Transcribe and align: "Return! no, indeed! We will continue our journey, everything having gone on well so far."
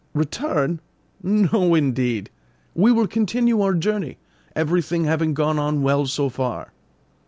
"Return! 0.15 0.81
no, 1.21 1.75
indeed! 1.75 2.31
We 2.73 2.91
will 2.91 3.05
continue 3.05 3.61
our 3.61 3.75
journey, 3.75 4.17
everything 4.55 5.03
having 5.03 5.35
gone 5.35 5.59
on 5.59 5.83
well 5.83 6.07
so 6.07 6.27
far." 6.27 6.73